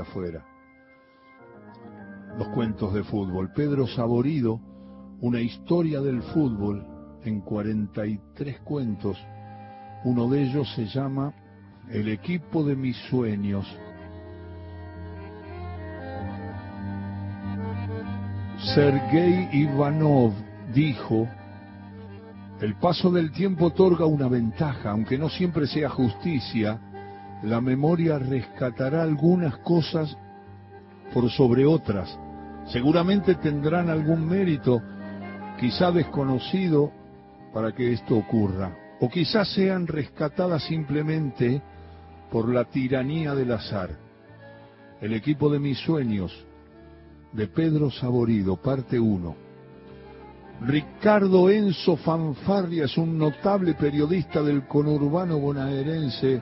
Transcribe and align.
afuera. 0.00 0.42
Los 2.38 2.48
cuentos 2.48 2.94
de 2.94 3.04
fútbol. 3.04 3.52
Pedro 3.54 3.86
Saborido, 3.86 4.58
una 5.20 5.40
historia 5.40 6.00
del 6.00 6.22
fútbol 6.22 6.86
en 7.24 7.42
43 7.42 8.60
cuentos. 8.60 9.18
Uno 10.04 10.30
de 10.30 10.44
ellos 10.44 10.72
se 10.74 10.86
llama 10.86 11.34
El 11.90 12.08
equipo 12.08 12.64
de 12.64 12.74
mis 12.74 12.96
sueños. 13.10 13.66
Sergei 18.74 19.50
Ivanov 19.52 20.32
dijo, 20.72 21.28
el 22.60 22.76
paso 22.76 23.10
del 23.10 23.30
tiempo 23.32 23.66
otorga 23.66 24.06
una 24.06 24.28
ventaja, 24.28 24.92
aunque 24.92 25.18
no 25.18 25.28
siempre 25.28 25.66
sea 25.66 25.90
justicia, 25.90 26.80
la 27.42 27.60
memoria 27.60 28.18
rescatará 28.18 29.02
algunas 29.02 29.56
cosas 29.58 30.16
por 31.12 31.30
sobre 31.30 31.66
otras. 31.66 32.18
Seguramente 32.66 33.34
tendrán 33.34 33.90
algún 33.90 34.26
mérito, 34.26 34.80
quizá 35.58 35.90
desconocido, 35.90 36.92
para 37.52 37.72
que 37.72 37.92
esto 37.92 38.16
ocurra. 38.16 38.76
O 39.00 39.08
quizás 39.08 39.52
sean 39.52 39.86
rescatadas 39.86 40.62
simplemente 40.64 41.60
por 42.30 42.48
la 42.48 42.64
tiranía 42.64 43.34
del 43.34 43.52
azar. 43.52 43.90
El 45.00 45.12
equipo 45.12 45.50
de 45.50 45.58
mis 45.58 45.78
sueños, 45.78 46.32
de 47.32 47.48
Pedro 47.48 47.90
Saborido, 47.90 48.56
parte 48.56 49.00
1. 49.00 49.36
Ricardo 50.62 51.50
Enzo 51.50 51.96
Fanfarria 51.96 52.84
es 52.84 52.96
un 52.96 53.18
notable 53.18 53.74
periodista 53.74 54.42
del 54.42 54.66
conurbano 54.68 55.38
bonaerense, 55.38 56.40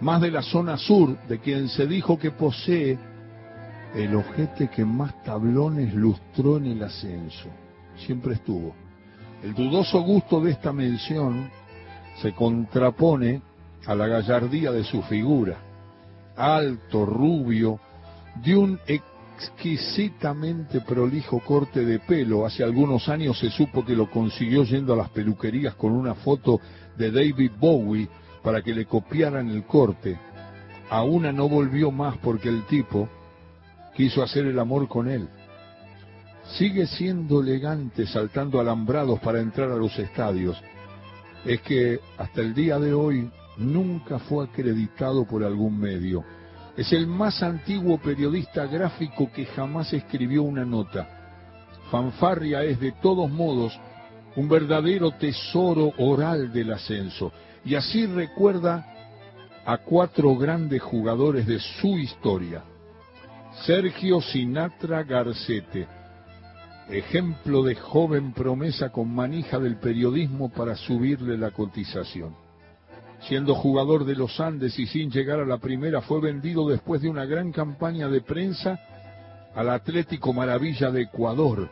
más 0.00 0.20
de 0.20 0.30
la 0.30 0.42
zona 0.42 0.76
sur, 0.76 1.18
de 1.28 1.38
quien 1.38 1.68
se 1.68 1.86
dijo 1.86 2.18
que 2.18 2.30
posee 2.30 2.98
el 3.94 4.14
ojete 4.14 4.68
que 4.68 4.84
más 4.84 5.22
tablones 5.22 5.94
lustró 5.94 6.58
en 6.58 6.66
el 6.66 6.82
ascenso. 6.82 7.48
Siempre 7.96 8.34
estuvo. 8.34 8.74
El 9.42 9.54
dudoso 9.54 10.00
gusto 10.02 10.40
de 10.40 10.52
esta 10.52 10.72
mención 10.72 11.50
se 12.20 12.32
contrapone 12.32 13.42
a 13.86 13.94
la 13.94 14.06
gallardía 14.06 14.72
de 14.72 14.84
su 14.84 15.02
figura. 15.02 15.56
Alto, 16.36 17.04
rubio, 17.04 17.80
de 18.44 18.56
un 18.56 18.78
exquisitamente 18.86 20.80
prolijo 20.80 21.40
corte 21.40 21.84
de 21.84 21.98
pelo. 22.00 22.46
Hace 22.46 22.62
algunos 22.62 23.08
años 23.08 23.38
se 23.38 23.50
supo 23.50 23.84
que 23.84 23.96
lo 23.96 24.10
consiguió 24.10 24.64
yendo 24.64 24.92
a 24.92 24.96
las 24.96 25.10
peluquerías 25.10 25.74
con 25.74 25.92
una 25.92 26.14
foto 26.14 26.60
de 26.96 27.10
David 27.10 27.52
Bowie 27.58 28.08
para 28.42 28.62
que 28.62 28.74
le 28.74 28.86
copiaran 28.86 29.48
el 29.48 29.64
corte. 29.64 30.18
A 30.90 31.02
una 31.02 31.32
no 31.32 31.48
volvió 31.48 31.90
más 31.90 32.16
porque 32.18 32.48
el 32.48 32.64
tipo 32.66 33.08
quiso 33.94 34.22
hacer 34.22 34.46
el 34.46 34.58
amor 34.58 34.88
con 34.88 35.08
él. 35.08 35.28
Sigue 36.56 36.86
siendo 36.86 37.40
elegante 37.40 38.06
saltando 38.06 38.58
alambrados 38.58 39.20
para 39.20 39.40
entrar 39.40 39.70
a 39.70 39.76
los 39.76 39.98
estadios. 39.98 40.60
Es 41.44 41.60
que 41.60 42.00
hasta 42.16 42.40
el 42.40 42.54
día 42.54 42.78
de 42.78 42.94
hoy 42.94 43.30
nunca 43.58 44.18
fue 44.18 44.46
acreditado 44.46 45.26
por 45.26 45.44
algún 45.44 45.78
medio. 45.78 46.24
Es 46.76 46.92
el 46.92 47.06
más 47.06 47.42
antiguo 47.42 47.98
periodista 47.98 48.66
gráfico 48.66 49.30
que 49.32 49.46
jamás 49.46 49.92
escribió 49.92 50.44
una 50.44 50.64
nota. 50.64 51.08
Fanfarria 51.90 52.62
es 52.62 52.78
de 52.80 52.92
todos 52.92 53.30
modos 53.30 53.78
un 54.38 54.48
verdadero 54.48 55.10
tesoro 55.10 55.92
oral 55.98 56.52
del 56.52 56.72
ascenso. 56.72 57.32
Y 57.64 57.74
así 57.74 58.06
recuerda 58.06 58.86
a 59.66 59.78
cuatro 59.78 60.36
grandes 60.36 60.80
jugadores 60.80 61.44
de 61.44 61.58
su 61.58 61.98
historia. 61.98 62.62
Sergio 63.66 64.20
Sinatra 64.20 65.02
Garcete, 65.02 65.88
ejemplo 66.88 67.64
de 67.64 67.74
joven 67.74 68.32
promesa 68.32 68.90
con 68.90 69.12
manija 69.12 69.58
del 69.58 69.76
periodismo 69.78 70.50
para 70.50 70.76
subirle 70.76 71.36
la 71.36 71.50
cotización. 71.50 72.36
Siendo 73.22 73.56
jugador 73.56 74.04
de 74.04 74.14
los 74.14 74.38
Andes 74.38 74.78
y 74.78 74.86
sin 74.86 75.10
llegar 75.10 75.40
a 75.40 75.46
la 75.46 75.58
primera, 75.58 76.00
fue 76.00 76.20
vendido 76.20 76.68
después 76.68 77.02
de 77.02 77.08
una 77.08 77.24
gran 77.24 77.50
campaña 77.50 78.08
de 78.08 78.20
prensa 78.20 78.78
al 79.56 79.68
Atlético 79.68 80.32
Maravilla 80.32 80.92
de 80.92 81.02
Ecuador 81.02 81.68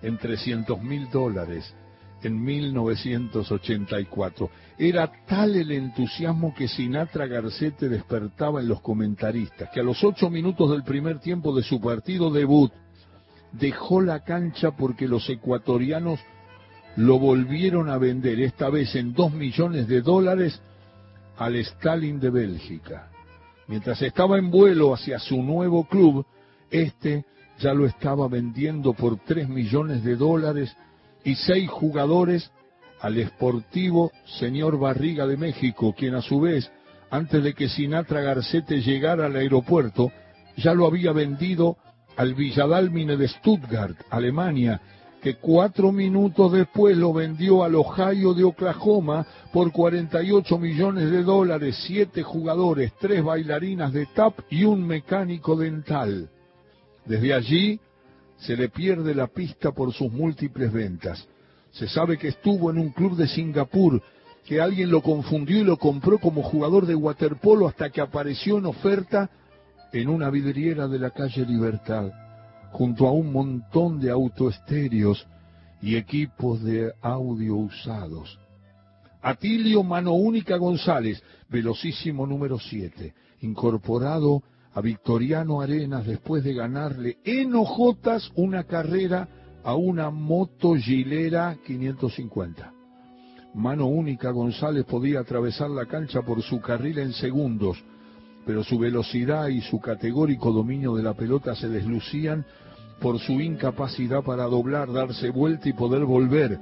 en 0.00 0.16
300 0.16 0.82
mil 0.82 1.10
dólares 1.10 1.74
en 2.22 2.42
1984. 2.42 4.50
Era 4.78 5.10
tal 5.26 5.56
el 5.56 5.72
entusiasmo 5.72 6.54
que 6.54 6.68
Sinatra 6.68 7.26
Garcete 7.26 7.88
despertaba 7.88 8.60
en 8.60 8.68
los 8.68 8.80
comentaristas, 8.80 9.70
que 9.72 9.80
a 9.80 9.84
los 9.84 10.02
ocho 10.04 10.30
minutos 10.30 10.70
del 10.70 10.84
primer 10.84 11.20
tiempo 11.20 11.54
de 11.54 11.62
su 11.62 11.80
partido 11.80 12.30
debut 12.30 12.72
dejó 13.52 14.00
la 14.00 14.24
cancha 14.24 14.72
porque 14.72 15.08
los 15.08 15.28
ecuatorianos 15.28 16.20
lo 16.96 17.18
volvieron 17.18 17.90
a 17.90 17.98
vender, 17.98 18.40
esta 18.40 18.70
vez 18.70 18.94
en 18.96 19.12
dos 19.12 19.32
millones 19.32 19.86
de 19.86 20.00
dólares, 20.00 20.60
al 21.36 21.56
Stalin 21.56 22.18
de 22.18 22.30
Bélgica. 22.30 23.10
Mientras 23.68 24.00
estaba 24.00 24.38
en 24.38 24.50
vuelo 24.50 24.94
hacia 24.94 25.18
su 25.18 25.42
nuevo 25.42 25.84
club, 25.84 26.24
este 26.70 27.26
ya 27.58 27.74
lo 27.74 27.86
estaba 27.86 28.28
vendiendo 28.28 28.92
por 28.92 29.18
tres 29.18 29.48
millones 29.48 30.04
de 30.04 30.16
dólares 30.16 30.74
y 31.26 31.34
seis 31.34 31.68
jugadores 31.68 32.52
al 33.00 33.18
esportivo 33.18 34.12
señor 34.38 34.78
Barriga 34.78 35.26
de 35.26 35.36
México, 35.36 35.92
quien 35.98 36.14
a 36.14 36.22
su 36.22 36.40
vez, 36.40 36.70
antes 37.10 37.42
de 37.42 37.52
que 37.52 37.68
Sinatra 37.68 38.20
Garcete 38.20 38.80
llegara 38.80 39.26
al 39.26 39.34
aeropuerto, 39.34 40.12
ya 40.56 40.72
lo 40.72 40.86
había 40.86 41.10
vendido 41.10 41.78
al 42.16 42.34
Villadalmine 42.34 43.16
de 43.16 43.26
Stuttgart, 43.26 43.96
Alemania, 44.08 44.80
que 45.20 45.34
cuatro 45.34 45.90
minutos 45.90 46.52
después 46.52 46.96
lo 46.96 47.12
vendió 47.12 47.64
al 47.64 47.74
Ohio 47.74 48.32
de 48.32 48.44
Oklahoma 48.44 49.26
por 49.52 49.72
48 49.72 50.58
millones 50.58 51.10
de 51.10 51.24
dólares, 51.24 51.76
siete 51.88 52.22
jugadores, 52.22 52.92
tres 53.00 53.24
bailarinas 53.24 53.92
de 53.92 54.06
tap 54.06 54.38
y 54.48 54.62
un 54.62 54.86
mecánico 54.86 55.56
dental. 55.56 56.30
Desde 57.04 57.34
allí 57.34 57.80
se 58.38 58.56
le 58.56 58.68
pierde 58.68 59.14
la 59.14 59.26
pista 59.28 59.72
por 59.72 59.92
sus 59.92 60.12
múltiples 60.12 60.72
ventas. 60.72 61.26
Se 61.72 61.88
sabe 61.88 62.18
que 62.18 62.28
estuvo 62.28 62.70
en 62.70 62.78
un 62.78 62.90
club 62.90 63.16
de 63.16 63.28
Singapur, 63.28 64.02
que 64.44 64.60
alguien 64.60 64.90
lo 64.90 65.02
confundió 65.02 65.58
y 65.58 65.64
lo 65.64 65.76
compró 65.76 66.18
como 66.18 66.42
jugador 66.42 66.86
de 66.86 66.94
waterpolo 66.94 67.66
hasta 67.66 67.90
que 67.90 68.00
apareció 68.00 68.58
en 68.58 68.66
oferta 68.66 69.30
en 69.92 70.08
una 70.08 70.30
vidriera 70.30 70.88
de 70.88 70.98
la 70.98 71.10
calle 71.10 71.44
Libertad, 71.44 72.10
junto 72.72 73.06
a 73.06 73.12
un 73.12 73.32
montón 73.32 74.00
de 74.00 74.10
autoestéreos 74.10 75.26
y 75.82 75.96
equipos 75.96 76.62
de 76.62 76.92
audio 77.00 77.56
usados. 77.56 78.38
Atilio 79.22 79.82
Mano 79.82 80.12
Única 80.12 80.56
González, 80.56 81.22
velocísimo 81.48 82.26
número 82.26 82.58
7, 82.58 83.12
incorporado 83.40 84.42
a 84.76 84.82
Victoriano 84.82 85.62
Arenas 85.62 86.06
después 86.06 86.44
de 86.44 86.52
ganarle 86.52 87.16
en 87.24 87.54
hojotas 87.54 88.30
una 88.34 88.64
carrera 88.64 89.26
a 89.64 89.74
una 89.74 90.10
moto 90.10 90.74
Gilera 90.74 91.56
550. 91.66 92.74
Mano 93.54 93.86
única 93.86 94.30
González 94.32 94.84
podía 94.84 95.20
atravesar 95.20 95.70
la 95.70 95.86
cancha 95.86 96.20
por 96.20 96.42
su 96.42 96.60
carril 96.60 96.98
en 96.98 97.14
segundos, 97.14 97.82
pero 98.44 98.62
su 98.62 98.78
velocidad 98.78 99.48
y 99.48 99.62
su 99.62 99.80
categórico 99.80 100.52
dominio 100.52 100.94
de 100.94 101.04
la 101.04 101.14
pelota 101.14 101.54
se 101.54 101.70
deslucían 101.70 102.44
por 103.00 103.18
su 103.18 103.40
incapacidad 103.40 104.22
para 104.22 104.44
doblar, 104.44 104.92
darse 104.92 105.30
vuelta 105.30 105.70
y 105.70 105.72
poder 105.72 106.04
volver. 106.04 106.58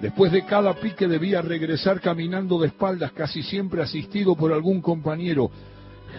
Después 0.00 0.32
de 0.32 0.46
cada 0.46 0.72
pique 0.80 1.06
debía 1.06 1.42
regresar 1.42 2.00
caminando 2.00 2.58
de 2.58 2.68
espaldas, 2.68 3.12
casi 3.12 3.42
siempre 3.42 3.82
asistido 3.82 4.36
por 4.36 4.54
algún 4.54 4.80
compañero, 4.80 5.50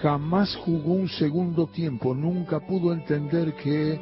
jamás 0.01 0.55
jugó 0.55 0.93
un 0.93 1.09
segundo 1.09 1.67
tiempo, 1.67 2.13
nunca 2.13 2.59
pudo 2.59 2.93
entender 2.93 3.53
que 3.55 3.99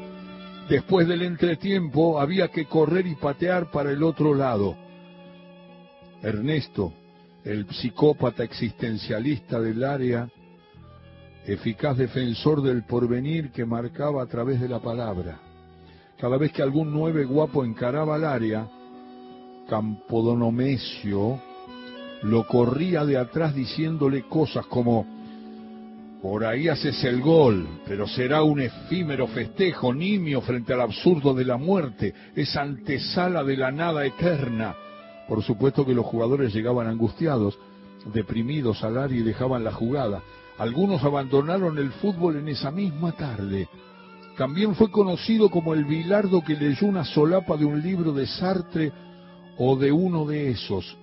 después 0.69 1.07
del 1.07 1.21
entretiempo 1.23 2.19
había 2.19 2.47
que 2.49 2.65
correr 2.65 3.07
y 3.07 3.15
patear 3.15 3.71
para 3.71 3.91
el 3.91 4.03
otro 4.03 4.33
lado. 4.33 4.75
Ernesto, 6.21 6.93
el 7.43 7.67
psicópata 7.69 8.43
existencialista 8.43 9.59
del 9.59 9.83
área, 9.83 10.29
eficaz 11.45 11.97
defensor 11.97 12.61
del 12.61 12.83
porvenir 12.83 13.51
que 13.51 13.65
marcaba 13.65 14.21
a 14.21 14.27
través 14.27 14.61
de 14.61 14.69
la 14.69 14.79
palabra. 14.79 15.39
Cada 16.19 16.37
vez 16.37 16.51
que 16.51 16.61
algún 16.61 16.91
nueve 16.91 17.25
guapo 17.25 17.65
encaraba 17.65 18.15
al 18.15 18.25
área, 18.25 18.67
Campodonomesio 19.67 21.39
lo 22.23 22.45
corría 22.45 23.05
de 23.05 23.17
atrás 23.17 23.55
diciéndole 23.55 24.23
cosas 24.27 24.65
como 24.67 25.20
por 26.21 26.45
ahí 26.45 26.67
haces 26.67 27.03
el 27.03 27.19
gol, 27.19 27.67
pero 27.87 28.07
será 28.07 28.43
un 28.43 28.61
efímero 28.61 29.27
festejo 29.27 29.91
nimio 29.91 30.41
frente 30.41 30.71
al 30.73 30.81
absurdo 30.81 31.33
de 31.33 31.45
la 31.45 31.57
muerte, 31.57 32.13
esa 32.35 32.61
antesala 32.61 33.43
de 33.43 33.57
la 33.57 33.71
nada 33.71 34.05
eterna. 34.05 34.75
Por 35.27 35.41
supuesto 35.43 35.83
que 35.83 35.95
los 35.95 36.05
jugadores 36.05 36.53
llegaban 36.53 36.87
angustiados, 36.87 37.57
deprimidos 38.13 38.83
al 38.83 38.97
área 38.97 39.17
y 39.17 39.23
dejaban 39.23 39.63
la 39.63 39.71
jugada. 39.71 40.21
Algunos 40.59 41.03
abandonaron 41.03 41.79
el 41.79 41.91
fútbol 41.93 42.35
en 42.35 42.49
esa 42.49 42.69
misma 42.69 43.13
tarde. 43.13 43.67
También 44.37 44.75
fue 44.75 44.91
conocido 44.91 45.49
como 45.49 45.73
el 45.73 45.85
Bilardo 45.85 46.43
que 46.43 46.55
leyó 46.55 46.85
una 46.85 47.03
solapa 47.03 47.57
de 47.57 47.65
un 47.65 47.81
libro 47.81 48.13
de 48.13 48.27
Sartre 48.27 48.91
o 49.57 49.75
de 49.75 49.91
uno 49.91 50.25
de 50.25 50.51
esos. 50.51 50.97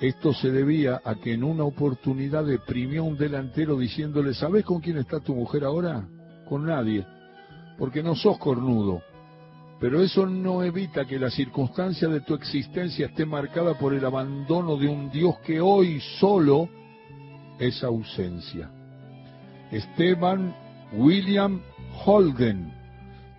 Esto 0.00 0.34
se 0.34 0.50
debía 0.50 1.00
a 1.02 1.14
que 1.14 1.32
en 1.32 1.42
una 1.42 1.64
oportunidad 1.64 2.44
deprimió 2.44 3.02
a 3.02 3.06
un 3.06 3.16
delantero 3.16 3.78
diciéndole, 3.78 4.34
¿sabes 4.34 4.62
con 4.64 4.80
quién 4.80 4.98
está 4.98 5.20
tu 5.20 5.34
mujer 5.34 5.64
ahora? 5.64 6.06
Con 6.46 6.66
nadie, 6.66 7.06
porque 7.78 8.02
no 8.02 8.14
sos 8.14 8.36
cornudo. 8.38 9.00
Pero 9.80 10.02
eso 10.02 10.26
no 10.26 10.62
evita 10.62 11.06
que 11.06 11.18
la 11.18 11.30
circunstancia 11.30 12.08
de 12.08 12.20
tu 12.20 12.34
existencia 12.34 13.06
esté 13.06 13.24
marcada 13.24 13.78
por 13.78 13.94
el 13.94 14.04
abandono 14.04 14.76
de 14.76 14.86
un 14.86 15.10
Dios 15.10 15.38
que 15.38 15.60
hoy 15.60 15.98
solo 16.18 16.68
es 17.58 17.82
ausencia. 17.82 18.70
Esteban 19.70 20.54
William 20.92 21.60
Holden. 22.04 22.70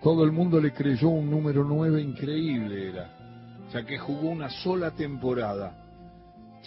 Todo 0.02 0.24
el 0.24 0.32
mundo 0.32 0.60
le 0.60 0.72
creyó 0.72 1.08
un 1.08 1.30
número 1.30 1.64
nueve 1.64 2.02
increíble 2.02 2.88
era, 2.88 3.16
ya 3.72 3.84
que 3.84 3.98
jugó 3.98 4.28
una 4.28 4.50
sola 4.50 4.92
temporada 4.92 5.87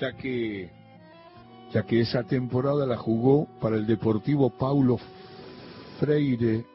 ya 0.02 0.14
que, 0.14 0.70
ya 1.72 1.84
que 1.84 2.02
esa 2.02 2.24
temporada 2.24 2.88
la 2.88 2.98
jugó 2.98 3.48
para 3.62 3.76
el 3.76 3.86
Deportivo 3.86 4.50
Paulo 4.50 4.98
Freire 6.00 6.66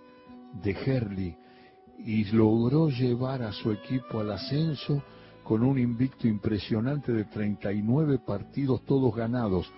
de 0.62 0.74
Gerli 0.74 1.36
y 1.98 2.24
logró 2.26 2.88
llevar 2.88 3.42
a 3.42 3.52
su 3.52 3.72
equipo 3.72 4.20
al 4.20 4.30
ascenso 4.30 5.02
con 5.42 5.64
un 5.64 5.76
invicto 5.76 6.28
impresionante 6.28 7.12
de 7.12 7.24
39 7.24 8.20
partidos 8.24 8.84
todos 8.84 9.14
ganados. 9.14 9.68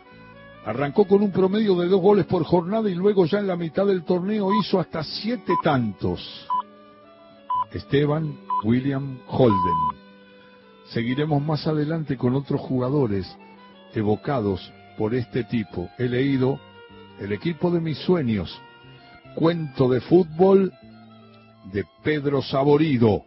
Arrancó 0.67 1.07
con 1.07 1.23
un 1.23 1.33
promedio 1.33 1.75
de 1.77 1.89
dos 1.89 2.03
goles 2.03 2.27
por 2.27 2.45
jornada 2.45 2.91
y 2.91 2.95
luego 2.95 3.25
ya 3.25 3.39
en 3.39 3.47
la 3.47 3.57
mitad 3.57 3.87
del 3.87 4.05
torneo 4.05 4.51
hizo 4.61 4.79
hasta 4.79 5.03
siete 5.03 5.55
tantos. 5.63 6.47
Esteban 7.73 8.39
William 8.65 9.19
Holden. 9.27 9.98
Seguiremos 10.91 11.43
más 11.43 11.67
adelante 11.67 12.17
con 12.17 12.35
otros 12.35 12.61
jugadores 12.61 13.27
evocados 13.95 14.73
por 14.97 15.15
este 15.15 15.45
tipo. 15.45 15.89
He 15.99 16.09
leído 16.09 16.59
El 17.21 17.33
equipo 17.33 17.71
de 17.71 17.81
mis 17.81 17.99
sueños, 17.99 18.61
cuento 19.35 19.89
de 19.89 20.01
fútbol 20.01 20.73
de 21.73 21.85
Pedro 22.05 22.43
Saborido. 22.43 23.25